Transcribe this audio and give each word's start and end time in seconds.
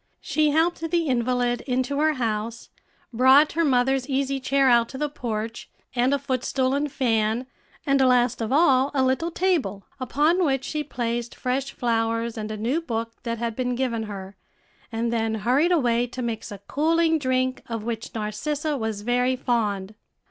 She 0.19 0.49
helped 0.49 0.81
the 0.89 1.05
invalid 1.05 1.61
into 1.67 1.99
her 1.99 2.13
house, 2.13 2.69
brought 3.13 3.51
her 3.51 3.63
mother's 3.63 4.09
easy 4.09 4.39
chair 4.39 4.67
out 4.67 4.89
to 4.89 4.97
the 4.97 5.07
porch, 5.09 5.69
and 5.95 6.11
a 6.11 6.17
footstool 6.17 6.73
and 6.73 6.91
fan, 6.91 7.45
and 7.85 8.01
last 8.01 8.41
of 8.41 8.51
all 8.51 8.89
a 8.95 9.03
little 9.03 9.29
table, 9.29 9.85
upon 9.99 10.43
which 10.43 10.63
she 10.63 10.83
placed 10.83 11.35
fresh 11.35 11.69
flowers 11.71 12.35
and 12.35 12.49
a 12.49 12.57
new 12.57 12.81
book 12.81 13.13
that 13.21 13.37
had 13.37 13.55
been 13.55 13.75
given 13.75 14.01
her, 14.09 14.35
and 14.91 15.13
then 15.13 15.35
hurried 15.35 15.71
away 15.71 16.07
to 16.07 16.23
mix 16.23 16.51
a 16.51 16.57
cooling 16.67 17.19
drink, 17.19 17.61
of 17.69 17.83
which 17.83 18.15
Narcissa 18.15 18.75
was 18.75 19.03
very 19.03 19.35
fond. 19.35 19.93